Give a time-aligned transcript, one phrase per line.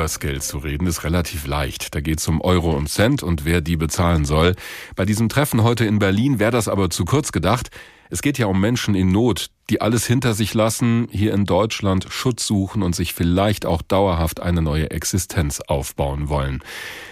[0.00, 1.94] übers Geld zu reden, ist relativ leicht.
[1.94, 4.56] Da geht es um Euro und Cent und wer die bezahlen soll.
[4.96, 7.68] Bei diesem Treffen heute in Berlin wäre das aber zu kurz gedacht.
[8.08, 12.06] Es geht ja um Menschen in Not, die alles hinter sich lassen, hier in Deutschland
[12.08, 16.62] Schutz suchen und sich vielleicht auch dauerhaft eine neue Existenz aufbauen wollen.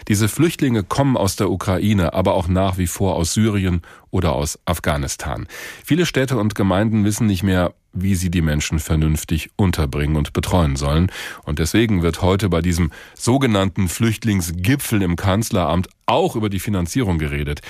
[0.08, 4.58] Diese Flüchtlinge kommen aus der Ukraine, aber auch nach wie vor aus Syrien oder aus
[4.64, 5.46] Afghanistan.
[5.84, 10.76] Viele Städte und Gemeinden wissen nicht mehr, wie sie die Menschen vernünftig unterbringen und betreuen
[10.76, 11.10] sollen.
[11.44, 17.60] Und deswegen wird heute bei diesem sogenannten Flüchtlingsgipfel im Kanzleramt auch über die Finanzierung geredet.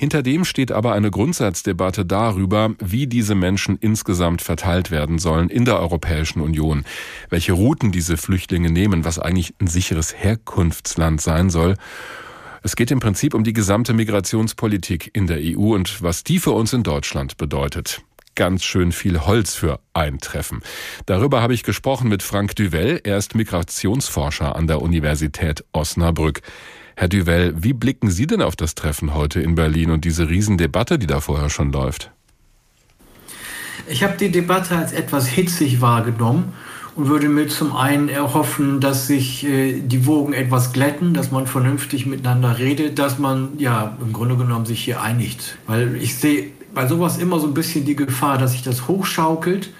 [0.00, 5.66] Hinter dem steht aber eine Grundsatzdebatte darüber, wie diese Menschen insgesamt verteilt werden sollen in
[5.66, 6.84] der Europäischen Union,
[7.28, 11.74] welche Routen diese Flüchtlinge nehmen, was eigentlich ein sicheres Herkunftsland sein soll.
[12.62, 16.52] Es geht im Prinzip um die gesamte Migrationspolitik in der EU und was die für
[16.52, 18.02] uns in Deutschland bedeutet
[18.34, 20.62] ganz schön viel Holz für eintreffen.
[21.06, 23.00] Darüber habe ich gesprochen mit Frank Duvel.
[23.04, 26.40] Er ist Migrationsforscher an der Universität Osnabrück.
[26.96, 30.98] Herr Duvel, wie blicken Sie denn auf das Treffen heute in Berlin und diese Riesendebatte,
[30.98, 32.10] die da vorher schon läuft?
[33.88, 36.52] Ich habe die Debatte als etwas hitzig wahrgenommen
[36.96, 41.46] und würde mir zum einen erhoffen, dass sich äh, die Wogen etwas glätten, dass man
[41.46, 45.56] vernünftig miteinander redet, dass man ja im Grunde genommen sich hier einigt.
[45.66, 49.70] Weil ich sehe bei sowas immer so ein bisschen die Gefahr, dass sich das hochschaukelt,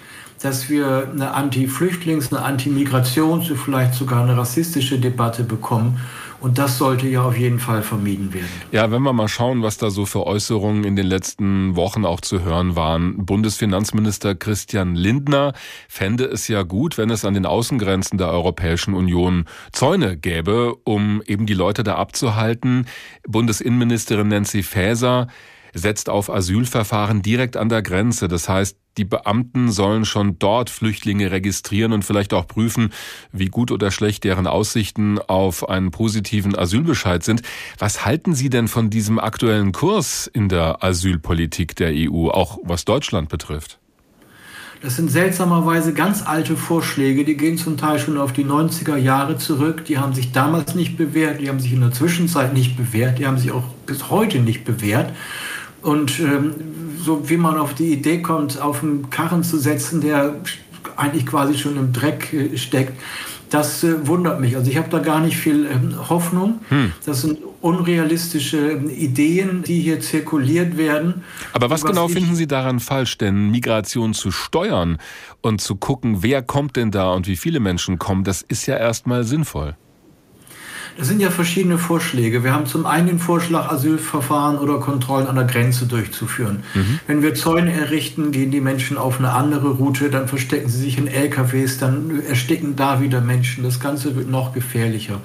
[0.41, 5.99] dass wir eine Anti-Flüchtlings-, eine Anti-Migrations-, vielleicht sogar eine rassistische Debatte bekommen.
[6.41, 8.49] Und das sollte ja auf jeden Fall vermieden werden.
[8.71, 12.19] Ja, wenn wir mal schauen, was da so für Äußerungen in den letzten Wochen auch
[12.19, 13.27] zu hören waren.
[13.27, 15.53] Bundesfinanzminister Christian Lindner
[15.87, 21.21] fände es ja gut, wenn es an den Außengrenzen der Europäischen Union Zäune gäbe, um
[21.27, 22.87] eben die Leute da abzuhalten.
[23.27, 25.27] Bundesinnenministerin Nancy Faeser
[25.73, 28.27] setzt auf Asylverfahren direkt an der Grenze.
[28.27, 32.91] Das heißt, die Beamten sollen schon dort Flüchtlinge registrieren und vielleicht auch prüfen,
[33.31, 37.41] wie gut oder schlecht deren Aussichten auf einen positiven Asylbescheid sind.
[37.79, 42.83] Was halten Sie denn von diesem aktuellen Kurs in der Asylpolitik der EU, auch was
[42.83, 43.79] Deutschland betrifft?
[44.81, 49.37] Das sind seltsamerweise ganz alte Vorschläge, die gehen zum Teil schon auf die 90er Jahre
[49.37, 49.85] zurück.
[49.85, 53.27] Die haben sich damals nicht bewährt, die haben sich in der Zwischenzeit nicht bewährt, die
[53.27, 55.13] haben sich auch bis heute nicht bewährt.
[55.81, 56.53] Und ähm,
[56.97, 60.35] so wie man auf die Idee kommt, auf einen Karren zu setzen, der
[60.95, 62.93] eigentlich quasi schon im Dreck äh, steckt,
[63.49, 64.55] das äh, wundert mich.
[64.55, 66.61] Also ich habe da gar nicht viel ähm, Hoffnung.
[66.69, 66.93] Hm.
[67.05, 71.23] Das sind unrealistische ähm, Ideen, die hier zirkuliert werden.
[71.53, 73.17] Aber was, was genau finden Sie daran falsch?
[73.17, 74.97] Denn Migration zu steuern
[75.41, 78.77] und zu gucken, wer kommt denn da und wie viele Menschen kommen, das ist ja
[78.77, 79.75] erstmal sinnvoll.
[80.97, 82.43] Das sind ja verschiedene Vorschläge.
[82.43, 86.63] Wir haben zum einen den Vorschlag, Asylverfahren oder Kontrollen an der Grenze durchzuführen.
[86.73, 86.99] Mhm.
[87.07, 90.97] Wenn wir Zäune errichten, gehen die Menschen auf eine andere Route, dann verstecken sie sich
[90.97, 93.63] in LKWs, dann ersticken da wieder Menschen.
[93.63, 95.21] Das Ganze wird noch gefährlicher.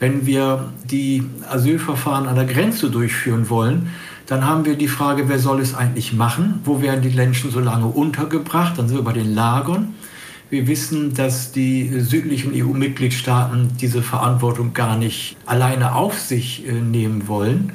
[0.00, 3.90] Wenn wir die Asylverfahren an der Grenze durchführen wollen,
[4.26, 6.60] dann haben wir die Frage, wer soll es eigentlich machen?
[6.64, 8.78] Wo werden die Menschen so lange untergebracht?
[8.78, 9.94] Dann sind wir bei den Lagern.
[10.52, 17.26] Wir wissen, dass die südlichen EU-Mitgliedstaaten diese Verantwortung gar nicht alleine auf sich äh, nehmen
[17.26, 17.72] wollen.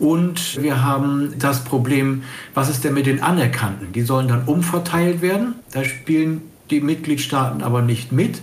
[0.00, 3.92] Und wir haben das Problem, was ist denn mit den Anerkannten?
[3.92, 5.54] Die sollen dann umverteilt werden.
[5.70, 6.40] Da spielen
[6.72, 8.42] die Mitgliedstaaten aber nicht mit.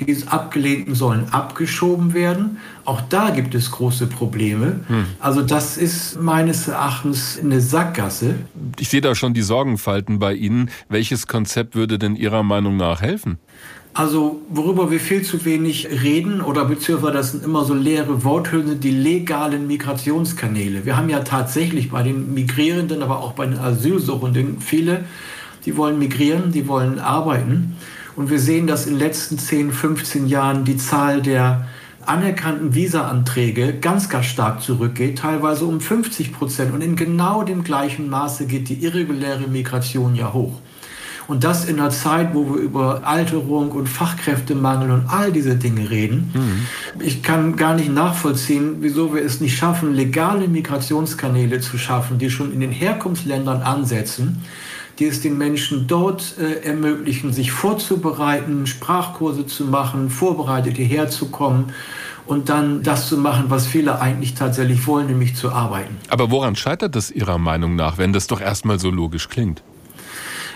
[0.00, 2.58] Die Abgelehnten sollen abgeschoben werden.
[2.84, 4.80] Auch da gibt es große Probleme.
[4.88, 5.06] Hm.
[5.20, 8.34] Also das ist meines Erachtens eine Sackgasse.
[8.78, 10.70] Ich sehe da schon die Sorgenfalten bei Ihnen.
[10.88, 13.38] Welches Konzept würde denn Ihrer Meinung nach helfen?
[13.96, 18.80] Also worüber wir viel zu wenig reden oder beziehungsweise das sind immer so leere Worthülsen,
[18.80, 20.84] die legalen Migrationskanäle.
[20.84, 25.04] Wir haben ja tatsächlich bei den Migrierenden, aber auch bei den Asylsuchenden viele,
[25.64, 27.76] die wollen migrieren, die wollen arbeiten.
[28.16, 31.66] Und wir sehen, dass in den letzten 10, 15 Jahren die Zahl der
[32.06, 36.72] anerkannten Visa-Anträge ganz, ganz stark zurückgeht, teilweise um 50 Prozent.
[36.72, 40.60] Und in genau dem gleichen Maße geht die irreguläre Migration ja hoch.
[41.26, 45.88] Und das in einer Zeit, wo wir über Alterung und Fachkräftemangel und all diese Dinge
[45.88, 46.30] reden.
[46.34, 47.02] Mhm.
[47.02, 52.28] Ich kann gar nicht nachvollziehen, wieso wir es nicht schaffen, legale Migrationskanäle zu schaffen, die
[52.28, 54.42] schon in den Herkunftsländern ansetzen
[54.98, 61.26] die es den Menschen dort äh, ermöglichen, sich vorzubereiten, Sprachkurse zu machen, vorbereitet hierher zu
[61.30, 61.72] kommen
[62.26, 65.96] und dann das zu machen, was viele eigentlich tatsächlich wollen, nämlich zu arbeiten.
[66.08, 69.62] Aber woran scheitert das Ihrer Meinung nach, wenn das doch erstmal so logisch klingt?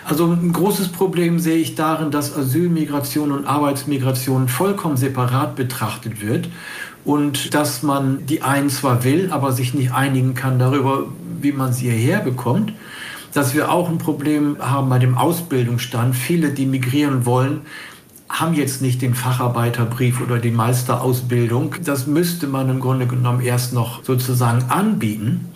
[0.04, 6.48] Also ein großes Problem sehe ich darin, dass Asylmigration und Arbeitsmigration vollkommen separat betrachtet wird
[7.04, 11.04] und dass man die einen zwar will, aber sich nicht einigen kann darüber,
[11.42, 12.72] wie man sie hierher bekommt
[13.34, 16.16] dass wir auch ein Problem haben bei dem Ausbildungsstand.
[16.16, 17.62] Viele, die migrieren wollen,
[18.28, 21.76] haben jetzt nicht den Facharbeiterbrief oder die Meisterausbildung.
[21.84, 25.46] Das müsste man im Grunde genommen erst noch sozusagen anbieten.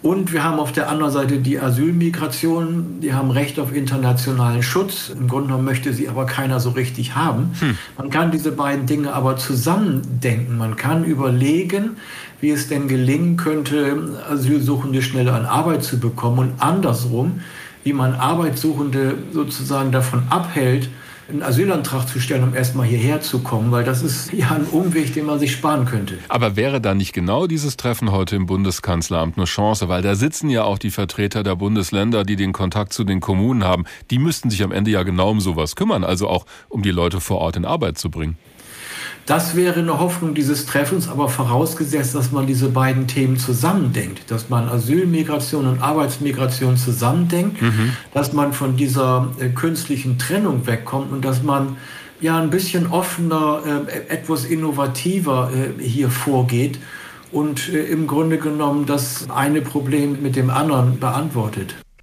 [0.00, 3.00] Und wir haben auf der anderen Seite die Asylmigration.
[3.00, 5.10] Die haben Recht auf internationalen Schutz.
[5.10, 7.50] Im Grunde genommen möchte sie aber keiner so richtig haben.
[7.58, 7.76] Hm.
[7.96, 10.56] Man kann diese beiden Dinge aber zusammendenken.
[10.56, 11.96] Man kann überlegen,
[12.40, 17.40] wie es denn gelingen könnte, Asylsuchende schneller an Arbeit zu bekommen und andersrum,
[17.82, 20.88] wie man Arbeitssuchende sozusagen davon abhält,
[21.28, 25.12] einen Asylantrag zu stellen, um erstmal hierher zu kommen, weil das ist ja ein Umweg,
[25.12, 26.18] den man sich sparen könnte.
[26.28, 29.90] Aber wäre da nicht genau dieses Treffen heute im Bundeskanzleramt eine Chance?
[29.90, 33.62] Weil da sitzen ja auch die Vertreter der Bundesländer, die den Kontakt zu den Kommunen
[33.62, 33.84] haben.
[34.10, 37.20] Die müssten sich am Ende ja genau um sowas kümmern, also auch um die Leute
[37.20, 38.38] vor Ort in Arbeit zu bringen.
[39.28, 44.48] Das wäre eine Hoffnung dieses Treffens, aber vorausgesetzt, dass man diese beiden Themen zusammendenkt, dass
[44.48, 47.92] man Asylmigration und Arbeitsmigration zusammendenkt, mhm.
[48.14, 51.76] dass man von dieser äh, künstlichen Trennung wegkommt und dass man
[52.22, 56.78] ja ein bisschen offener, äh, etwas innovativer äh, hier vorgeht
[57.30, 61.74] und äh, im Grunde genommen das eine Problem mit dem anderen beantwortet.